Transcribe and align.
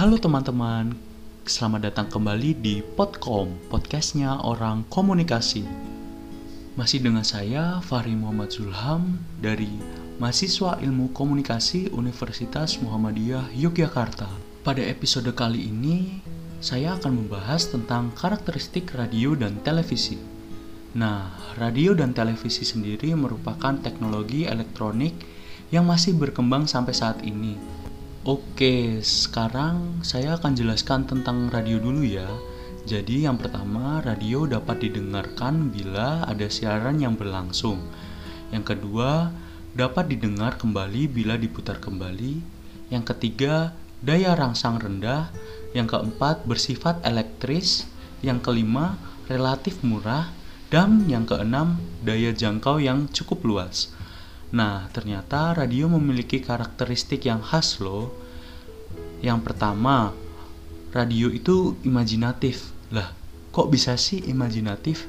Halo 0.00 0.16
teman-teman, 0.16 0.96
selamat 1.44 1.92
datang 1.92 2.08
kembali 2.08 2.56
di 2.56 2.80
Podcom, 2.80 3.52
podcastnya 3.68 4.40
orang 4.40 4.80
komunikasi. 4.88 5.68
Masih 6.72 7.04
dengan 7.04 7.20
saya, 7.20 7.84
Fahri 7.84 8.16
Muhammad 8.16 8.48
Zulham, 8.48 9.20
dari 9.44 9.68
mahasiswa 10.16 10.80
ilmu 10.80 11.12
komunikasi 11.12 11.92
Universitas 11.92 12.80
Muhammadiyah 12.80 13.52
Yogyakarta. 13.52 14.24
Pada 14.64 14.80
episode 14.80 15.28
kali 15.36 15.68
ini, 15.68 16.24
saya 16.64 16.96
akan 16.96 17.20
membahas 17.20 17.68
tentang 17.68 18.08
karakteristik 18.16 18.96
radio 18.96 19.36
dan 19.36 19.60
televisi. 19.60 20.16
Nah, 20.96 21.28
radio 21.60 21.92
dan 21.92 22.16
televisi 22.16 22.64
sendiri 22.64 23.12
merupakan 23.12 23.76
teknologi 23.76 24.48
elektronik 24.48 25.12
yang 25.68 25.84
masih 25.84 26.16
berkembang 26.16 26.64
sampai 26.64 26.96
saat 26.96 27.20
ini 27.20 27.79
Oke, 28.20 29.00
sekarang 29.00 30.04
saya 30.04 30.36
akan 30.36 30.52
jelaskan 30.52 31.08
tentang 31.08 31.48
radio 31.48 31.80
dulu 31.80 32.04
ya. 32.04 32.28
Jadi 32.84 33.24
yang 33.24 33.40
pertama, 33.40 34.04
radio 34.04 34.44
dapat 34.44 34.84
didengarkan 34.84 35.72
bila 35.72 36.28
ada 36.28 36.44
siaran 36.52 37.00
yang 37.00 37.16
berlangsung. 37.16 37.80
Yang 38.52 38.76
kedua, 38.76 39.32
dapat 39.72 40.12
didengar 40.12 40.60
kembali 40.60 41.08
bila 41.08 41.40
diputar 41.40 41.80
kembali. 41.80 42.44
Yang 42.92 43.16
ketiga, 43.16 43.72
daya 44.04 44.36
rangsang 44.36 44.76
rendah. 44.76 45.32
Yang 45.72 45.96
keempat, 45.96 46.44
bersifat 46.44 47.00
elektris. 47.00 47.88
Yang 48.20 48.52
kelima, 48.52 49.00
relatif 49.32 49.80
murah. 49.80 50.28
Dan 50.68 51.08
yang 51.08 51.24
keenam, 51.24 51.80
daya 52.04 52.36
jangkau 52.36 52.84
yang 52.84 53.08
cukup 53.08 53.40
luas. 53.48 53.88
Nah, 54.50 54.90
ternyata 54.90 55.54
radio 55.54 55.86
memiliki 55.86 56.42
karakteristik 56.42 57.22
yang 57.26 57.38
khas 57.38 57.78
loh. 57.78 58.10
Yang 59.22 59.46
pertama, 59.46 60.10
radio 60.90 61.30
itu 61.30 61.78
imajinatif. 61.86 62.74
Lah, 62.90 63.14
kok 63.54 63.70
bisa 63.70 63.94
sih 63.94 64.18
imajinatif? 64.26 65.06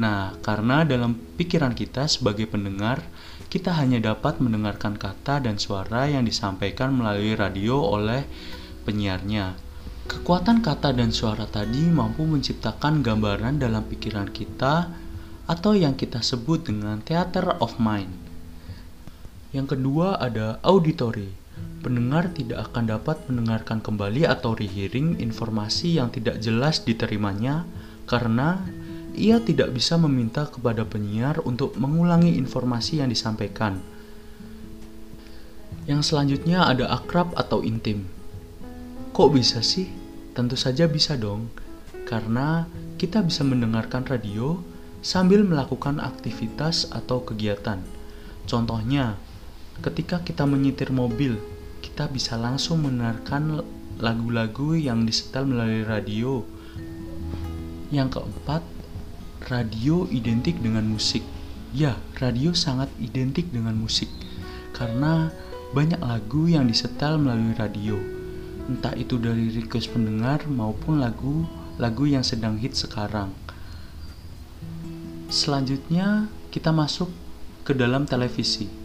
Nah, 0.00 0.32
karena 0.40 0.80
dalam 0.88 1.12
pikiran 1.36 1.76
kita 1.76 2.08
sebagai 2.08 2.48
pendengar, 2.48 3.04
kita 3.52 3.76
hanya 3.76 4.00
dapat 4.00 4.40
mendengarkan 4.40 4.96
kata 4.96 5.44
dan 5.44 5.60
suara 5.60 6.08
yang 6.08 6.24
disampaikan 6.24 6.96
melalui 6.96 7.36
radio 7.36 7.84
oleh 7.84 8.24
penyiarnya. 8.88 9.60
Kekuatan 10.08 10.64
kata 10.64 10.96
dan 10.96 11.12
suara 11.12 11.44
tadi 11.44 11.84
mampu 11.84 12.24
menciptakan 12.24 13.04
gambaran 13.04 13.60
dalam 13.60 13.84
pikiran 13.84 14.32
kita 14.32 14.88
atau 15.44 15.76
yang 15.76 15.98
kita 15.98 16.24
sebut 16.24 16.64
dengan 16.64 17.04
theater 17.04 17.60
of 17.60 17.76
mind. 17.76 18.29
Yang 19.50 19.76
kedua 19.76 20.18
ada 20.22 20.62
auditory. 20.62 21.26
Pendengar 21.82 22.30
tidak 22.30 22.70
akan 22.70 22.84
dapat 22.86 23.16
mendengarkan 23.26 23.82
kembali 23.82 24.28
atau 24.28 24.54
rehearing 24.54 25.18
informasi 25.18 25.98
yang 25.98 26.12
tidak 26.12 26.38
jelas 26.38 26.84
diterimanya 26.86 27.66
karena 28.06 28.62
ia 29.18 29.42
tidak 29.42 29.74
bisa 29.74 29.98
meminta 29.98 30.46
kepada 30.46 30.86
penyiar 30.86 31.42
untuk 31.42 31.74
mengulangi 31.74 32.38
informasi 32.38 33.02
yang 33.02 33.10
disampaikan. 33.10 33.82
Yang 35.90 36.14
selanjutnya 36.14 36.70
ada 36.70 36.86
akrab 36.94 37.34
atau 37.34 37.66
intim. 37.66 38.06
Kok 39.10 39.34
bisa 39.34 39.58
sih? 39.64 39.90
Tentu 40.30 40.54
saja 40.54 40.86
bisa 40.86 41.18
dong, 41.18 41.50
karena 42.06 42.70
kita 43.02 43.26
bisa 43.26 43.42
mendengarkan 43.42 44.06
radio 44.06 44.62
sambil 45.02 45.42
melakukan 45.42 45.98
aktivitas 45.98 46.86
atau 46.94 47.26
kegiatan. 47.26 47.82
Contohnya, 48.46 49.18
Ketika 49.80 50.20
kita 50.20 50.44
menyetir 50.44 50.92
mobil, 50.92 51.40
kita 51.80 52.04
bisa 52.12 52.36
langsung 52.36 52.84
mendengarkan 52.84 53.64
lagu-lagu 53.96 54.76
yang 54.76 55.08
disetel 55.08 55.48
melalui 55.48 55.88
radio. 55.88 56.44
Yang 57.88 58.20
keempat, 58.20 58.60
radio 59.48 60.04
identik 60.12 60.60
dengan 60.60 60.84
musik. 60.84 61.24
Ya, 61.72 61.96
radio 62.20 62.52
sangat 62.52 62.92
identik 63.00 63.48
dengan 63.48 63.72
musik 63.72 64.12
karena 64.76 65.32
banyak 65.72 66.04
lagu 66.04 66.44
yang 66.44 66.68
disetel 66.68 67.16
melalui 67.16 67.56
radio. 67.56 67.96
Entah 68.68 68.92
itu 68.92 69.16
dari 69.16 69.48
request 69.48 69.96
pendengar 69.96 70.44
maupun 70.44 71.00
lagu-lagu 71.00 72.04
yang 72.04 72.20
sedang 72.20 72.60
hit 72.60 72.76
sekarang. 72.76 73.32
Selanjutnya, 75.32 76.28
kita 76.52 76.68
masuk 76.68 77.08
ke 77.64 77.72
dalam 77.72 78.04
televisi. 78.04 78.79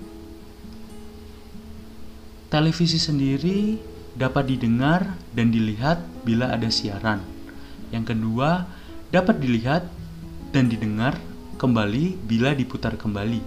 Televisi 2.55 2.95
sendiri 2.95 3.75
dapat 4.15 4.47
didengar 4.47 5.19
dan 5.35 5.51
dilihat 5.51 5.99
bila 6.23 6.55
ada 6.55 6.71
siaran. 6.71 7.19
Yang 7.91 8.15
kedua, 8.15 8.63
dapat 9.11 9.43
dilihat 9.43 9.83
dan 10.55 10.71
didengar 10.71 11.19
kembali 11.59 12.15
bila 12.23 12.55
diputar 12.55 12.95
kembali. 12.95 13.43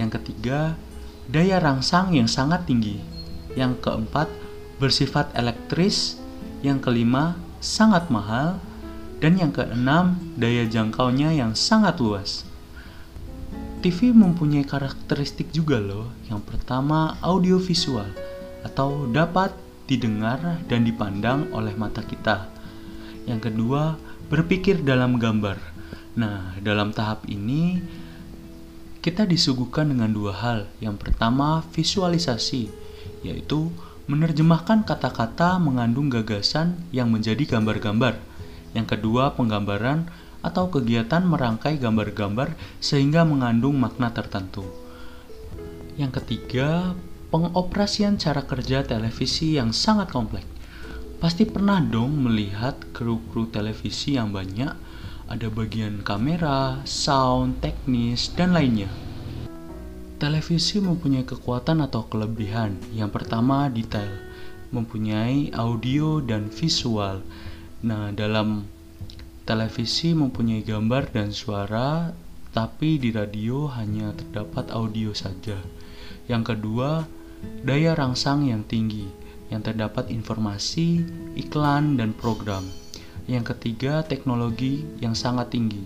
Yang 0.00 0.16
ketiga, 0.16 0.80
daya 1.28 1.60
rangsang 1.60 2.16
yang 2.16 2.24
sangat 2.24 2.64
tinggi. 2.64 3.04
Yang 3.52 3.84
keempat, 3.84 4.32
bersifat 4.80 5.28
elektris. 5.36 6.16
Yang 6.64 6.88
kelima, 6.88 7.36
sangat 7.60 8.08
mahal. 8.08 8.56
Dan 9.20 9.36
yang 9.36 9.52
keenam, 9.52 10.16
daya 10.40 10.64
jangkaunya 10.64 11.36
yang 11.36 11.52
sangat 11.52 12.00
luas. 12.00 12.48
TV 13.84 14.16
mempunyai 14.16 14.64
karakteristik 14.64 15.52
juga 15.52 15.76
loh. 15.76 16.08
Yang 16.32 16.48
pertama, 16.48 17.20
audiovisual 17.20 18.21
atau 18.62 19.10
dapat 19.10 19.54
didengar 19.90 20.62
dan 20.70 20.86
dipandang 20.86 21.50
oleh 21.52 21.74
mata 21.74 22.00
kita. 22.00 22.48
Yang 23.26 23.52
kedua, 23.52 23.98
berpikir 24.32 24.82
dalam 24.82 25.18
gambar. 25.20 25.58
Nah, 26.18 26.56
dalam 26.62 26.90
tahap 26.96 27.28
ini 27.28 27.82
kita 29.02 29.26
disuguhkan 29.26 29.90
dengan 29.90 30.14
dua 30.14 30.32
hal. 30.32 30.70
Yang 30.78 31.02
pertama, 31.02 31.66
visualisasi, 31.74 32.70
yaitu 33.26 33.70
menerjemahkan 34.06 34.86
kata-kata 34.86 35.58
mengandung 35.58 36.10
gagasan 36.10 36.78
yang 36.94 37.10
menjadi 37.10 37.58
gambar-gambar. 37.58 38.18
Yang 38.72 38.98
kedua, 38.98 39.34
penggambaran 39.34 40.06
atau 40.42 40.66
kegiatan 40.70 41.22
merangkai 41.22 41.78
gambar-gambar 41.78 42.54
sehingga 42.82 43.22
mengandung 43.22 43.78
makna 43.78 44.10
tertentu. 44.10 44.66
Yang 45.94 46.22
ketiga, 46.22 46.98
pengoperasian 47.32 48.20
cara 48.20 48.44
kerja 48.44 48.84
televisi 48.84 49.56
yang 49.56 49.72
sangat 49.72 50.12
kompleks. 50.12 50.46
Pasti 51.16 51.48
pernah 51.48 51.80
dong 51.80 52.20
melihat 52.20 52.76
kru-kru 52.92 53.48
televisi 53.48 54.20
yang 54.20 54.36
banyak, 54.36 54.76
ada 55.32 55.48
bagian 55.48 56.04
kamera, 56.04 56.84
sound, 56.84 57.64
teknis, 57.64 58.28
dan 58.36 58.52
lainnya. 58.52 58.92
Televisi 60.20 60.78
mempunyai 60.84 61.24
kekuatan 61.24 61.80
atau 61.80 62.04
kelebihan. 62.06 62.76
Yang 62.92 63.16
pertama, 63.16 63.72
detail. 63.72 64.12
Mempunyai 64.68 65.50
audio 65.56 66.20
dan 66.20 66.52
visual. 66.52 67.24
Nah, 67.82 68.12
dalam 68.14 68.68
Televisi 69.42 70.14
mempunyai 70.14 70.62
gambar 70.62 71.10
dan 71.10 71.34
suara, 71.34 72.14
tapi 72.54 72.94
di 72.94 73.10
radio 73.10 73.66
hanya 73.74 74.14
terdapat 74.14 74.70
audio 74.70 75.10
saja. 75.10 75.58
Yang 76.30 76.54
kedua, 76.54 77.02
daya 77.62 77.94
rangsang 77.94 78.50
yang 78.50 78.66
tinggi, 78.66 79.06
yang 79.52 79.60
terdapat 79.60 80.08
informasi, 80.08 81.04
iklan, 81.36 82.00
dan 82.00 82.16
program. 82.16 82.66
Yang 83.30 83.54
ketiga, 83.54 84.02
teknologi 84.02 84.82
yang 84.98 85.14
sangat 85.14 85.54
tinggi, 85.54 85.84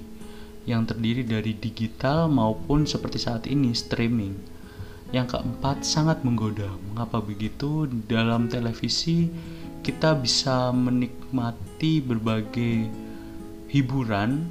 yang 0.64 0.88
terdiri 0.88 1.26
dari 1.26 1.52
digital 1.52 2.32
maupun 2.32 2.88
seperti 2.88 3.18
saat 3.20 3.44
ini 3.44 3.76
streaming. 3.76 4.34
Yang 5.12 5.38
keempat, 5.38 5.86
sangat 5.86 6.24
menggoda. 6.26 6.66
Mengapa 6.90 7.22
begitu? 7.22 7.86
Dalam 8.08 8.50
televisi, 8.50 9.30
kita 9.86 10.18
bisa 10.18 10.74
menikmati 10.74 12.02
berbagai 12.02 12.90
hiburan 13.70 14.50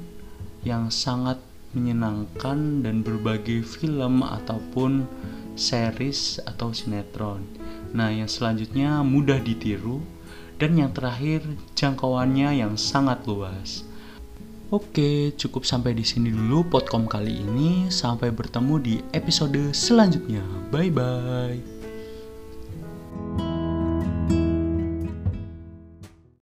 yang 0.64 0.88
sangat 0.88 1.36
menyenangkan 1.76 2.80
dan 2.80 3.04
berbagai 3.04 3.60
film 3.60 4.24
ataupun 4.24 5.04
series 5.56 6.38
atau 6.44 6.70
sinetron. 6.70 7.42
Nah, 7.96 8.12
yang 8.12 8.28
selanjutnya 8.28 9.00
mudah 9.02 9.40
ditiru 9.40 10.04
dan 10.56 10.76
yang 10.76 10.92
terakhir 10.92 11.44
jangkauannya 11.76 12.60
yang 12.60 12.76
sangat 12.76 13.24
luas. 13.24 13.84
Oke, 14.66 15.30
cukup 15.38 15.62
sampai 15.62 15.94
di 15.94 16.02
sini 16.02 16.34
dulu 16.34 16.66
podcast 16.66 17.06
kali 17.06 17.38
ini. 17.38 17.86
Sampai 17.86 18.34
bertemu 18.34 18.74
di 18.82 18.94
episode 19.14 19.70
selanjutnya. 19.70 20.42
Bye 20.74 20.90
bye. 20.90 21.75